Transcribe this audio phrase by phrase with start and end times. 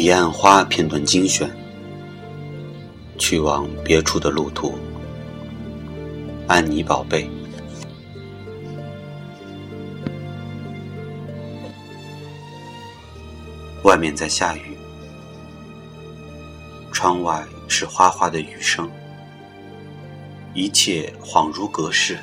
[0.00, 1.46] 彼岸花片段精选，
[3.18, 4.78] 去往别处的路途。
[6.48, 7.28] 安妮宝贝，
[13.82, 14.74] 外面在下雨，
[16.90, 18.90] 窗外是哗哗的雨声，
[20.54, 22.18] 一切恍如隔世。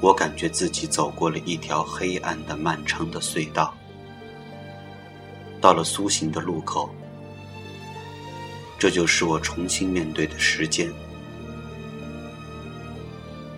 [0.00, 3.74] 我感觉自己走过了一条黑暗的、漫长的隧道，
[5.64, 6.94] 到了苏醒的路口，
[8.78, 10.92] 这就是我重新面对的时间。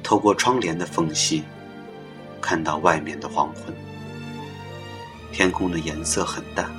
[0.04, 1.42] 透过窗帘的缝隙，
[2.40, 3.74] 看到外面的黄昏，
[5.32, 6.70] 天空的颜色很淡，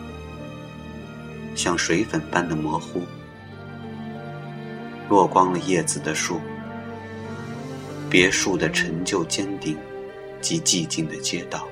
[1.57, 3.01] 像水粉般的模糊，
[5.09, 6.39] 落光了叶子的树。
[8.09, 9.77] 别墅的陈旧坚定
[10.39, 11.67] 及寂静的街道，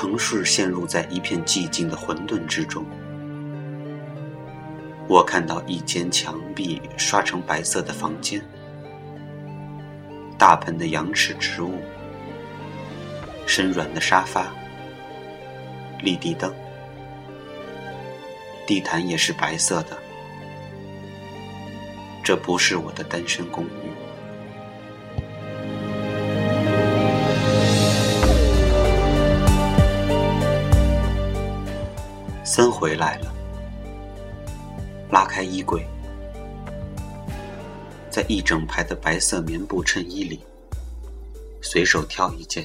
[0.00, 2.86] 城市陷入在一片寂静的混沌之中。
[5.08, 8.40] 我看到一间墙壁刷成白色的房间，
[10.38, 11.82] 大盆的羊齿植物，
[13.44, 14.46] 深软的沙发，
[16.00, 16.54] 立地灯，
[18.68, 19.98] 地毯也是白色的。
[22.22, 23.77] 这不是我的单身公寓。
[32.78, 33.34] 回来了，
[35.10, 35.84] 拉开衣柜，
[38.08, 40.38] 在一整排的白色棉布衬衣里，
[41.60, 42.64] 随手挑一件，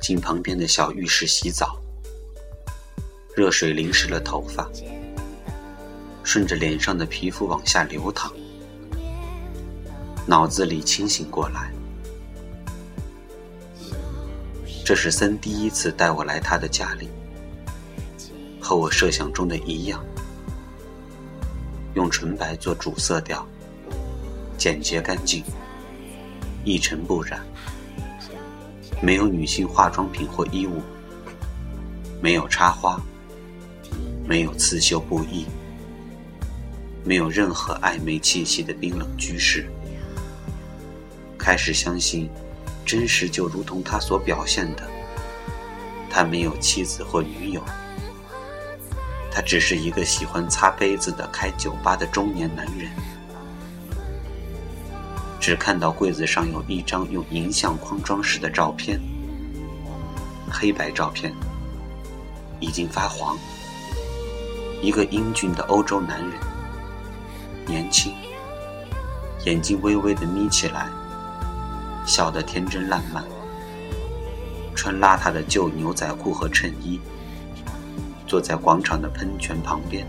[0.00, 1.78] 进旁边的小浴室洗澡，
[3.36, 4.66] 热水淋湿了头发。
[6.24, 8.32] 顺着脸上的皮肤往下流淌，
[10.26, 11.70] 脑子里清醒过来。
[14.86, 17.08] 这是森第一次带我来他的家里，
[18.68, 20.04] 和我设想中的一样，
[21.94, 23.48] 用纯白做主色调，
[24.58, 25.42] 简洁干净，
[26.66, 27.40] 一尘不染，
[29.00, 30.82] 没有女性化妆品或衣物，
[32.20, 33.00] 没有插花，
[34.26, 35.46] 没有刺绣布艺。
[37.02, 39.66] 没有任何暧昧气息的冰冷居室，
[41.38, 42.28] 开始相信，
[42.84, 44.82] 真实就如同他所表现的，
[46.10, 47.62] 他没有妻子或女友，
[49.38, 52.90] 他只是一个喜欢擦杯子的开酒吧的中年男人。
[55.38, 59.00] 只看到柜子上有一张用银相框装饰的照片，
[60.50, 61.32] 黑白照片，
[62.58, 63.38] 已经发黄，
[64.82, 66.32] 一个英俊的欧洲男人。
[67.64, 68.12] 年轻，
[69.46, 70.88] 眼睛微微的眯起来，
[72.04, 73.22] 笑得天真烂漫。
[74.74, 76.98] 穿邋遢的旧牛仔裤和衬衣，
[78.28, 80.06] 坐在广场的喷泉旁边。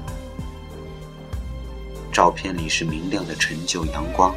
[2.12, 4.36] 照片里是明亮的陈旧阳光。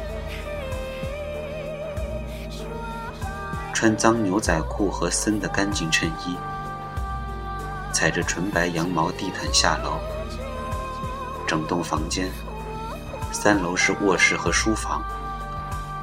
[3.73, 6.37] 穿脏牛仔裤和森的干净衬衣，
[7.91, 9.99] 踩着纯白羊毛地毯下楼。
[11.45, 12.31] 整栋房间。
[13.33, 15.03] 三楼是卧室和书房，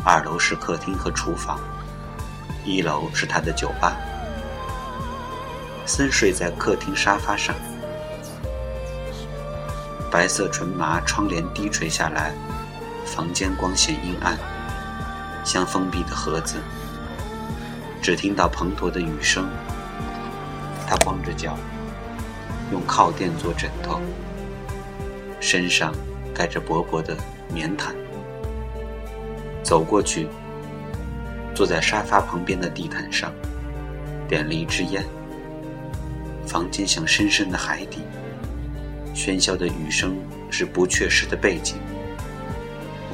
[0.05, 1.61] 二楼是客厅和厨房，
[2.65, 3.97] 一楼是他的酒吧。
[5.87, 7.55] 森睡在客厅沙发上，
[10.11, 12.33] 白色纯麻窗帘低垂下来，
[13.07, 14.37] 房间光线阴暗，
[15.45, 16.57] 像封闭的盒子。
[18.03, 19.49] 只听到滂沱的雨声。
[20.87, 21.57] 他光着脚，
[22.73, 24.01] 用靠垫做枕头，
[25.41, 25.93] 身上。
[26.33, 27.15] 盖着薄薄的
[27.53, 27.95] 棉毯，
[29.63, 30.27] 走过去，
[31.55, 33.31] 坐在沙发旁边的地毯上，
[34.27, 35.05] 点了一支烟。
[36.47, 37.99] 房间像深深的海底，
[39.15, 40.17] 喧嚣的雨声
[40.51, 41.77] 是不确实的背景。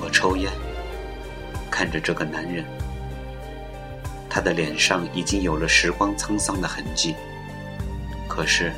[0.00, 0.50] 我抽烟，
[1.70, 2.64] 看着这个男人，
[4.28, 7.14] 他的脸上已经有了时光沧桑的痕迹，
[8.28, 8.72] 可是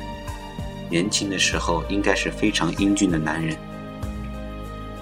[0.89, 3.55] 年轻的时候应该是非常英俊的男人。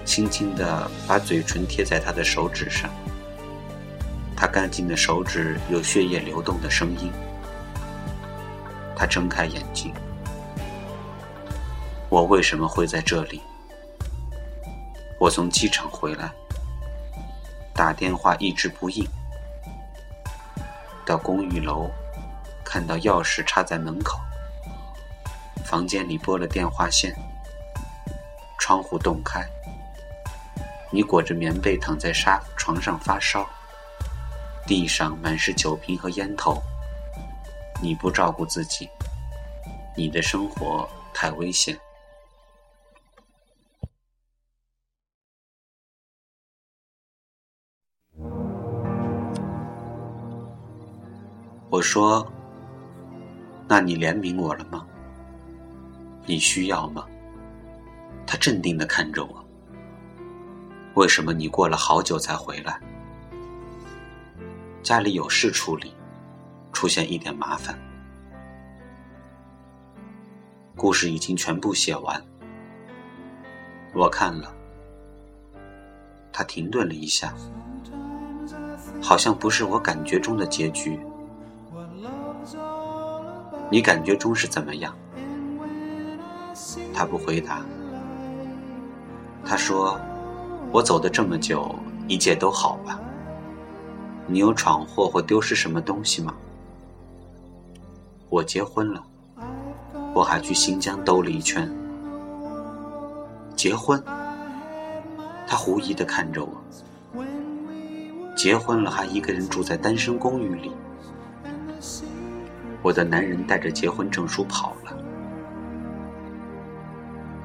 [0.04, 2.90] 轻轻地把嘴唇贴在他的手指上，
[4.36, 7.12] 他干净的手指有血液流动的声音。
[8.96, 9.94] 他睁开眼睛，
[12.10, 13.42] 我为什么会在这里？
[15.20, 16.32] 我从机场回来，
[17.74, 19.06] 打电话一直不应，
[21.06, 21.92] 到公寓楼，
[22.64, 24.18] 看到钥匙插在门口，
[25.66, 27.14] 房间里拨了电话线，
[28.58, 29.46] 窗户洞开。
[30.90, 33.46] 你裹着棉被躺在沙床上发烧，
[34.66, 36.64] 地上满是酒瓶和烟头，
[37.82, 38.90] 你不照顾自己，
[39.94, 41.78] 你的生活太危险。
[51.78, 52.26] 我说
[53.70, 54.84] ：“那你怜悯我了吗？
[56.26, 57.06] 你需要吗？”
[58.26, 59.46] 他镇定地看着我。
[60.96, 62.82] 为什么你过了好久才回来？
[64.82, 65.94] 家里有事处理，
[66.74, 67.78] 出现一点麻烦。
[70.76, 72.20] 故事已经全部写完，
[73.94, 74.52] 我看了。
[76.34, 77.36] 他停顿了一下，
[79.00, 81.00] 好像不是我感觉中的结局。
[83.70, 84.96] 你感觉中是怎么样？
[86.94, 87.62] 他不回答。
[89.46, 90.00] 他说
[90.72, 91.76] ：“我走的这么久，
[92.08, 93.00] 一切都好吧？
[94.26, 96.34] 你有闯祸或丢失什么东西吗？”
[98.30, 99.04] 我结婚了，
[100.14, 101.70] 我还去新疆兜了一圈。
[103.56, 104.02] 结婚？
[105.46, 107.24] 他狐疑的看着我。
[108.36, 110.72] 结婚了，还一个人住在单身公寓里。
[112.82, 114.98] 我的男人带着结婚证书跑了。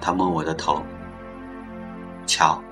[0.01, 0.83] 他摸我的头，
[2.27, 2.63] 瞧，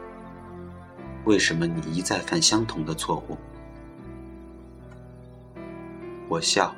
[1.25, 3.39] 为什么你一再犯相同的错误？
[6.29, 6.75] 我笑，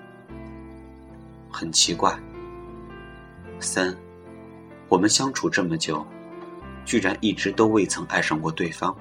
[1.50, 2.18] 很奇怪。
[3.60, 3.94] 三，
[4.88, 6.04] 我们相处这么久，
[6.84, 8.94] 居然一直都未曾爱上过对方。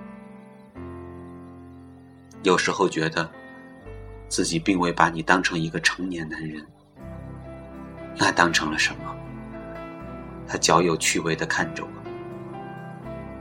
[2.43, 3.29] 有时候觉得，
[4.31, 6.65] 自己并未把你当成一个成年男人。
[8.17, 9.13] 那当成了什么？
[10.47, 11.89] 他较有趣味的看着我。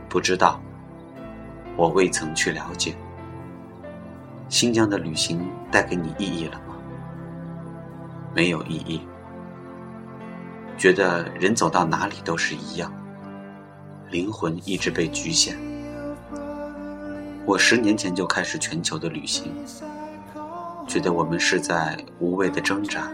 [0.08, 0.60] 不知道，
[1.76, 2.92] 我未曾去了解。
[4.48, 6.74] 新疆的旅行带给你意义了吗？
[8.34, 9.00] 没有意义。
[10.76, 12.92] 觉得人走到哪里都是一样，
[14.10, 15.56] 灵魂一直被局限。
[17.46, 19.52] 我十年前就开始全球的旅行，
[20.90, 23.08] 觉得我们是在无谓的挣扎。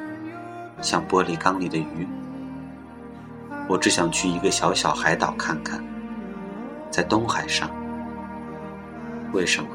[0.80, 2.08] 像玻璃缸里的鱼，
[3.68, 5.84] 我只想去一个小小海岛看看，
[6.90, 7.70] 在东海上。
[9.34, 9.68] 为什么？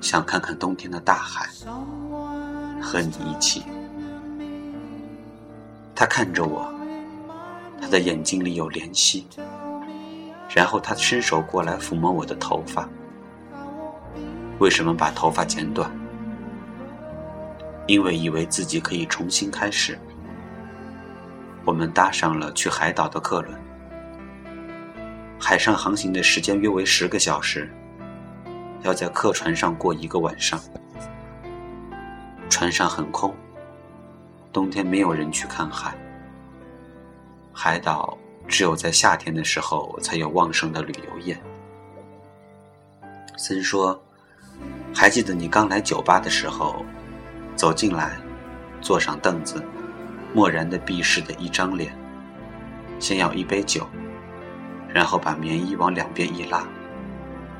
[0.00, 1.48] 想看看冬天的大海，
[2.82, 3.62] 和你一起。
[5.94, 6.74] 他看着我，
[7.80, 9.28] 他的眼睛里有怜惜，
[10.52, 12.88] 然后他伸手过来抚摸我的头发。
[14.58, 15.88] 为什么把头发剪短？
[17.86, 19.98] 因为以为自己可以重新开始，
[21.64, 23.56] 我们搭上了去海岛的客轮。
[25.38, 27.70] 海上航行的时间约为十个小时，
[28.82, 30.58] 要在客船上过一个晚上。
[32.48, 33.34] 船上很空，
[34.52, 35.94] 冬天没有人去看海。
[37.52, 38.16] 海岛
[38.48, 41.38] 只有在夏天的时候才有旺盛的旅游业。
[43.36, 44.02] 森说
[44.94, 46.84] ：“还记得你刚来酒吧的时候？”
[47.56, 48.16] 走进来，
[48.82, 49.64] 坐上凳子，
[50.34, 51.90] 漠然的鄙视的一张脸。
[52.98, 53.86] 先要一杯酒，
[54.92, 56.64] 然后把棉衣往两边一拉，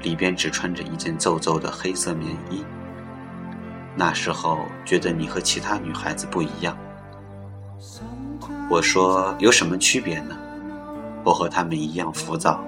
[0.03, 2.63] 里边只穿着一件皱皱的黑色棉衣。
[3.95, 6.77] 那时候觉得你和其他女孩子不一样。
[8.69, 10.37] 我说有什么区别呢？
[11.25, 12.63] 我和她们一样浮躁、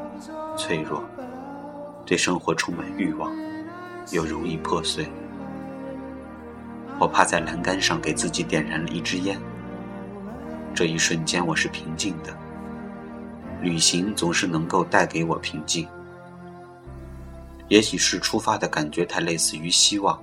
[0.56, 1.04] 脆弱，
[2.06, 3.30] 对生活充满欲望，
[4.12, 5.06] 又容易破碎。
[7.00, 9.40] 我趴在栏杆上，给自己点燃了一支烟。
[10.74, 12.36] 这一瞬间，我是平静的。
[13.62, 15.86] 旅行总是能够带给我平静。
[17.68, 20.20] 也许是出发的感觉太类似于希望。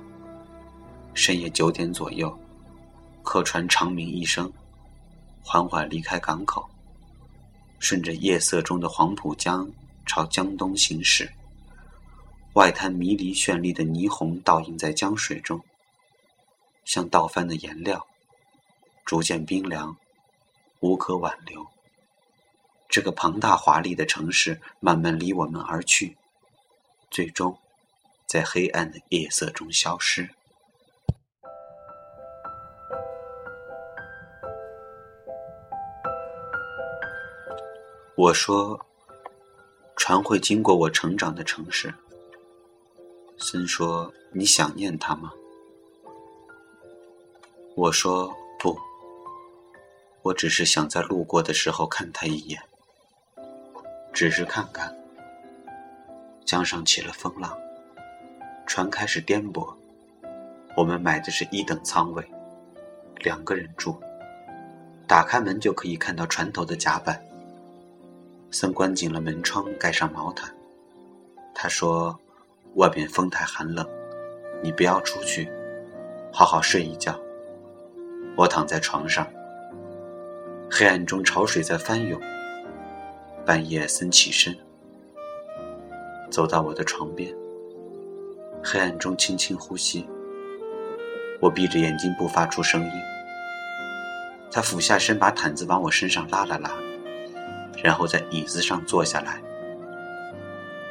[1.14, 2.38] 深夜九点左右，
[3.24, 4.52] 客船长鸣一声，
[5.42, 6.70] 缓缓离开港口，
[7.80, 9.66] 顺着夜色中的黄浦江
[10.06, 11.30] 朝江东行驶。
[12.56, 15.58] 外滩迷离绚丽的霓虹倒映在江水中。
[16.86, 18.08] 像倒翻的颜料，
[19.04, 19.98] 逐渐冰凉，
[20.80, 21.66] 无可挽留。
[22.88, 26.16] 这个庞大华丽的城市慢慢离我们而去，
[27.10, 27.58] 最终
[28.28, 30.30] 在黑暗的夜色中消失。
[38.16, 38.80] 我说
[39.98, 41.94] ：“船会经过我成长的城市。”
[43.38, 45.34] 森说：“你想念它吗？”
[47.78, 48.80] 我说不，
[50.22, 52.58] 我只是想在路过的时候看他一眼，
[54.14, 54.96] 只是看看。
[56.46, 57.54] 江上起了风浪，
[58.66, 59.76] 船开始颠簸。
[60.78, 62.26] 我们买的是一等舱位，
[63.18, 64.02] 两个人住，
[65.06, 67.22] 打开门就可以看到船头的甲板。
[68.52, 70.50] 森关紧了门窗，盖上毛毯。
[71.54, 72.18] 他说
[72.76, 73.86] ：“外边风太寒冷，
[74.64, 75.52] 你不要出去，
[76.32, 77.20] 好好睡一觉。”
[78.38, 79.26] 我躺在床上，
[80.70, 82.20] 黑暗中潮水在翻涌。
[83.46, 84.54] 半夜，森起身，
[86.30, 87.34] 走到我的床边，
[88.64, 90.06] 黑暗中轻轻呼吸。
[91.40, 92.92] 我闭着眼睛不发出声音。
[94.52, 96.72] 他俯下身，把毯子往我身上拉了拉，
[97.84, 99.42] 然后在椅子上坐下来。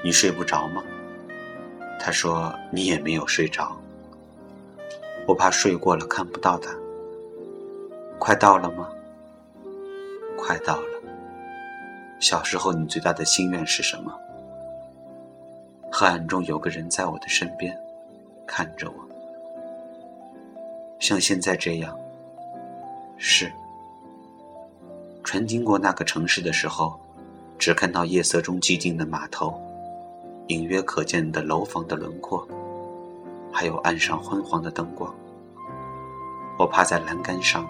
[0.02, 0.82] 你睡不着吗？
[2.00, 3.76] 他说你也没有睡着。
[5.26, 6.74] 我怕睡过了看不到他。
[8.24, 8.88] 快到了吗？
[10.34, 11.02] 快到了。
[12.20, 14.18] 小时候你最大的心愿是什么？
[15.92, 17.78] 黑暗中有个人在我的身边，
[18.46, 18.96] 看着我。
[20.98, 21.94] 像现在这样，
[23.18, 23.52] 是。
[25.22, 26.98] 船经过那个城市的时候，
[27.58, 29.60] 只看到夜色中寂静的码头，
[30.46, 32.48] 隐约可见的楼房的轮廓，
[33.52, 35.14] 还有岸上昏黄的灯光。
[36.58, 37.68] 我趴在栏杆上，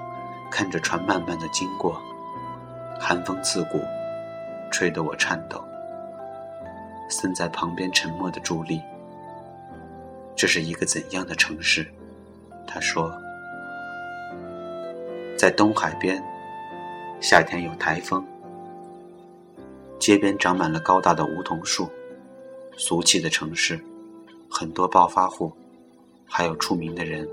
[0.55, 2.01] 看着船慢慢的经过，
[3.01, 3.81] 寒风刺骨，
[4.71, 5.61] 吹得我颤抖。
[7.11, 8.81] 森在旁边沉默的伫立。
[10.37, 11.85] 这是一个怎样的城市？
[12.69, 13.13] 他说。
[15.37, 16.23] 在东海边，
[17.21, 18.25] 夏天有台风，
[19.99, 21.91] 街边长满了高大的梧桐树，
[22.77, 23.85] 俗气的城市，
[24.49, 25.53] 很多暴发户，
[26.25, 27.29] 还有出名的人，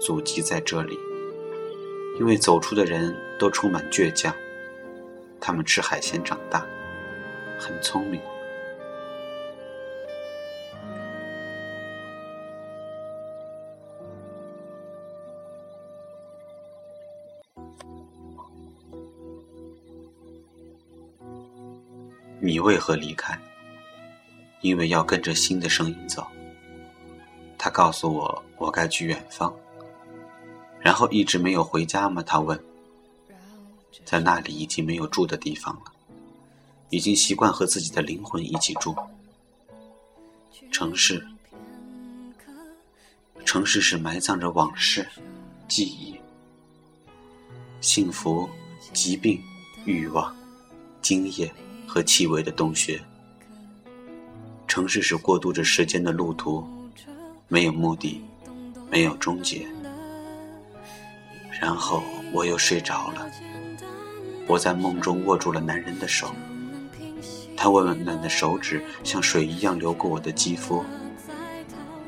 [0.00, 0.96] 祖籍在这里。
[2.18, 4.34] 因为走出的人都充满倔强，
[5.40, 6.66] 他们吃海鲜长大，
[7.58, 8.20] 很聪明。
[22.40, 23.38] 你为何离开？
[24.60, 26.26] 因为要跟着新的声音走。
[27.56, 29.54] 他告诉我，我该去远方。
[30.88, 32.22] 然后一直没有回家吗？
[32.22, 32.58] 他问。
[34.06, 35.92] 在那里已经没有住的地方了，
[36.88, 38.96] 已经习惯和自己的灵魂一起住。
[40.72, 41.22] 城市，
[43.44, 45.06] 城市是埋葬着往事、
[45.68, 46.18] 记忆、
[47.82, 48.48] 幸福、
[48.94, 49.38] 疾病、
[49.84, 50.34] 欲望、
[51.02, 51.54] 经验。
[51.86, 53.00] 和气味的洞穴。
[54.66, 56.66] 城市是过渡着时间的路途，
[57.48, 58.22] 没有目的，
[58.90, 59.66] 没有终结。
[61.60, 63.26] 然后我又睡着了。
[64.46, 66.34] 我在梦中握住了男人的手，
[67.56, 70.84] 他温暖的手指像水一样流过我的肌肤。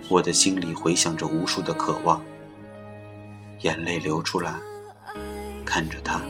[0.08, 2.24] 我的心里回响着无数的渴望，
[3.60, 4.54] 眼泪流出来，
[5.64, 6.20] 看着他，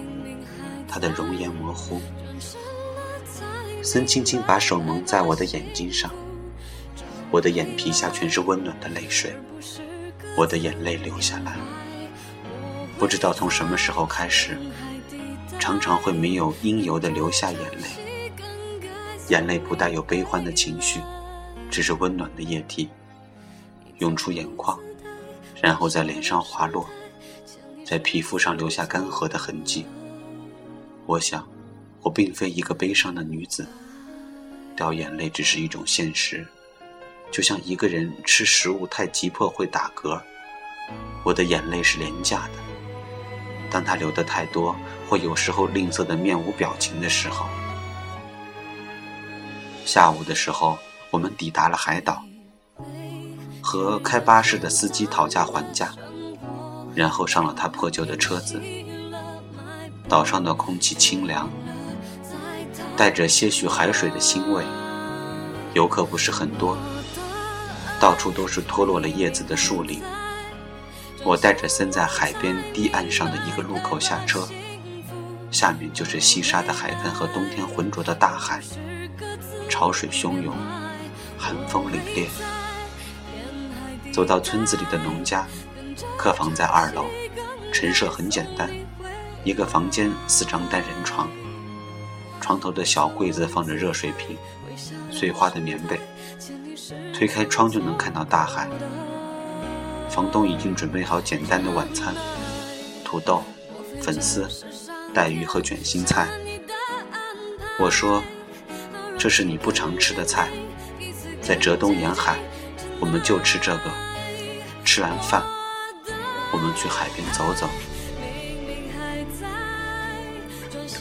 [0.88, 2.00] 他的容颜模糊。
[3.82, 6.10] 森轻轻把手蒙在我的眼睛上，
[7.30, 9.32] 我的眼皮下全是温暖的泪水，
[10.36, 11.56] 我的眼泪流下来。
[13.00, 14.58] 不知道从什么时候开始，
[15.58, 17.88] 常常会没有应由的流下眼泪。
[19.28, 21.00] 眼泪不带有悲欢的情绪，
[21.70, 22.90] 只是温暖的液体，
[24.00, 24.78] 涌出眼眶，
[25.62, 26.86] 然后在脸上滑落，
[27.86, 29.86] 在皮肤上留下干涸的痕迹。
[31.06, 31.44] 我想。
[32.02, 33.66] 我并非一个悲伤的女子，
[34.74, 36.46] 掉眼泪只是一种现实，
[37.30, 40.18] 就像一个人吃食物太急迫会打嗝。
[41.22, 42.52] 我的眼泪是廉价的，
[43.70, 44.74] 当他流的太多，
[45.08, 47.46] 或有时候吝啬的面无表情的时候。
[49.84, 50.78] 下午的时候，
[51.10, 52.22] 我们抵达了海岛，
[53.62, 55.92] 和开巴士的司机讨价还价，
[56.94, 58.60] 然后上了他破旧的车子。
[60.08, 61.48] 岛上的空气清凉。
[62.96, 64.62] 带着些许海水的腥味，
[65.72, 66.76] 游客不是很多，
[67.98, 70.02] 到处都是脱落了叶子的树林。
[71.22, 74.48] 我带着森在海边堤岸上的一个路口下车，
[75.50, 78.60] 下面就是细沙的海滩和冬天浑浊的大海，
[79.68, 80.54] 潮水汹涌，
[81.38, 82.26] 寒风凛冽。
[84.12, 85.46] 走到村子里的农家，
[86.16, 87.04] 客房在二楼，
[87.72, 88.68] 陈设很简单，
[89.44, 91.28] 一个房间四张单人床。
[92.40, 94.36] 床头的小柜子放着热水瓶、
[95.12, 96.00] 碎花的棉被，
[97.12, 98.66] 推开窗就能看到大海。
[100.10, 102.12] 房东已经准备好简单的晚餐，
[103.04, 103.44] 土豆、
[104.02, 104.48] 粉丝、
[105.14, 106.26] 带鱼和卷心菜。
[107.78, 108.20] 我说
[109.16, 110.50] 这是你不常吃的菜，
[111.40, 112.38] 在浙东沿海
[112.98, 113.90] 我们就吃这个。
[114.84, 115.44] 吃完饭，
[116.50, 117.68] 我们去海边走走。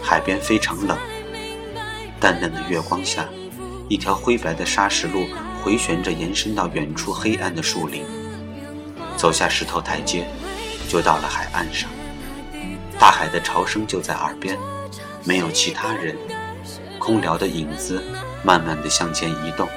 [0.03, 0.95] 海边非常冷，
[2.19, 3.27] 淡淡的月光下，
[3.87, 5.25] 一条灰白的砂石路
[5.63, 8.05] 回旋着延伸到远处黑暗的树林。
[9.19, 10.25] 走下石头台阶，
[10.87, 11.89] 就到了海岸上。
[12.97, 14.57] 大海的潮声就在耳边，
[15.25, 16.15] 没有其他人，
[16.97, 18.01] 空聊的影子
[18.45, 19.67] 慢慢的向前移动。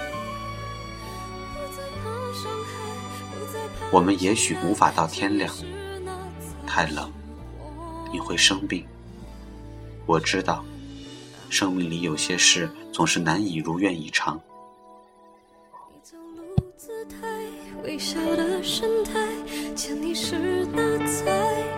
[3.91, 5.53] 我们也许无法到天亮，
[6.65, 7.11] 太冷，
[8.13, 8.87] 你会生病。
[10.07, 10.65] 我知道，
[11.51, 14.41] 生命里有些事总是难以如愿以偿。
[17.93, 19.21] 微笑的神态，
[19.75, 21.72] 见你时的在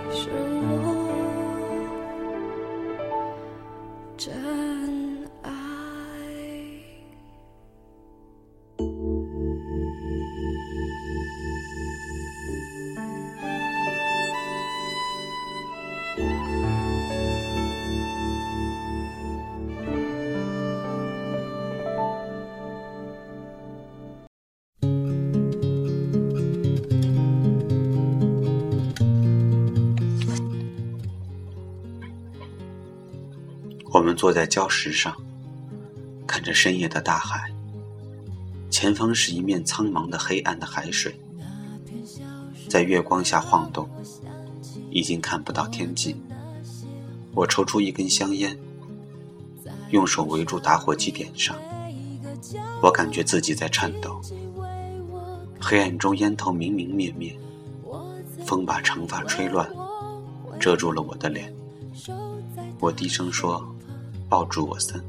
[34.24, 35.14] 坐在礁石上，
[36.26, 37.52] 看着深夜的大海。
[38.70, 41.14] 前方是一面苍茫的黑暗的海水，
[42.66, 43.86] 在月光下晃动，
[44.90, 46.16] 已经看不到天际。
[47.34, 48.58] 我抽出一根香烟，
[49.90, 51.54] 用手围住打火机点上。
[52.80, 54.22] 我感觉自己在颤抖。
[55.60, 57.38] 黑暗中烟头明明灭灭，
[58.46, 59.70] 风把长发吹乱，
[60.58, 61.54] 遮住了我的脸。
[62.80, 63.62] 我低声说。
[64.34, 65.00] 抱住我森，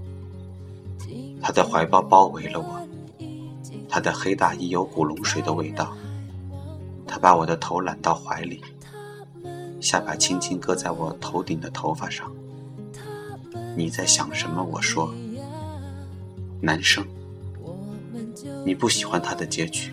[1.42, 2.88] 他的怀抱包围了我，
[3.90, 5.98] 他的黑大衣有古龙水的味道。
[7.08, 8.62] 他把我的头揽到怀里，
[9.82, 12.32] 下巴轻轻搁在我头顶的头发上。
[13.76, 14.64] 你在想什么？
[14.64, 15.12] 我说。
[16.62, 17.04] 男生，
[18.64, 19.92] 你不喜欢他的结局，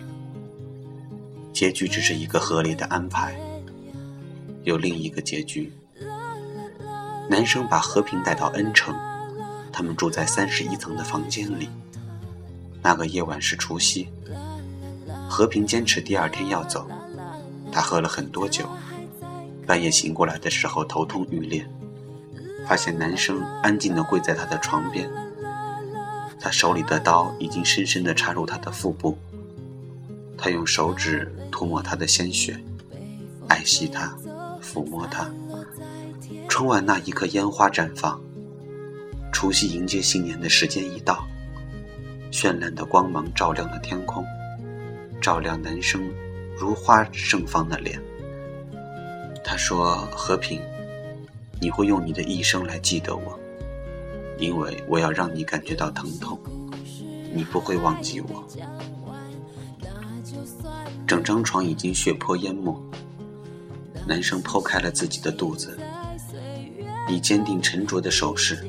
[1.51, 3.35] 结局只是一个合理的安排。
[4.61, 5.73] 有另一个结局。
[7.31, 8.95] 男生把和平带到恩城。
[9.73, 11.67] 他们住在三十一层的房间里。
[12.81, 14.07] 那个夜晚是除夕，
[15.27, 16.87] 和平坚持第二天要走。
[17.71, 18.69] 他喝了很多酒，
[19.65, 21.67] 半夜醒过来的时候头痛欲裂，
[22.67, 25.09] 发现男生安静地跪在他的床边，
[26.39, 29.17] 他手里的刀已经深深地插入他的腹部。
[30.37, 32.61] 他用手指涂抹他的鲜血，
[33.47, 34.13] 爱惜他，
[34.61, 35.31] 抚摸他。
[36.49, 38.21] 窗外那一刻烟花绽放。
[39.43, 41.27] 除夕迎接新年的时间一到，
[42.31, 44.23] 绚烂的光芒照亮了天空，
[45.21, 46.09] 照亮男生
[46.57, 48.01] 如花盛放的脸。
[49.43, 50.61] 他说：“和平，
[51.59, 53.37] 你会用你的一生来记得我，
[54.39, 56.39] 因为我要让你感觉到疼痛，
[57.33, 58.47] 你不会忘记我。”
[61.05, 62.81] 整张床已经血泊淹没，
[64.07, 65.77] 男生剖开了自己的肚子，
[67.09, 68.65] 以坚定沉着的手势。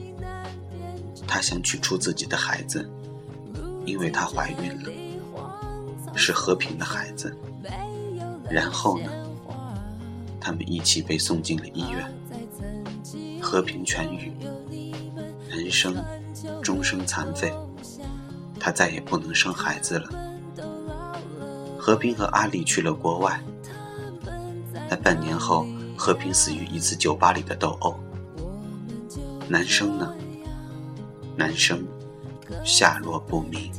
[1.34, 2.88] 他想取出自己的孩子，
[3.84, 4.92] 因为她怀孕了，
[6.14, 7.36] 是和平的孩子。
[8.48, 9.10] 然后呢？
[10.40, 12.08] 他们一起被送进了医院。
[13.42, 14.32] 和平痊愈，
[15.50, 15.96] 男生
[16.62, 17.52] 终生残废，
[18.60, 20.08] 他再也不能生孩子了。
[21.76, 23.42] 和平和阿丽去了国外。
[24.88, 25.66] 在半年后，
[25.98, 27.98] 和平死于一次酒吧里的斗殴。
[29.48, 30.14] 男生呢？
[31.36, 31.84] 男生
[32.64, 33.70] 下落不明。